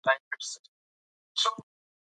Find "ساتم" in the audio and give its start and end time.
1.41-1.67